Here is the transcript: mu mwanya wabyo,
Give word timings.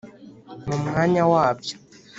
mu 0.67 0.75
mwanya 0.83 1.21
wabyo, 1.31 1.75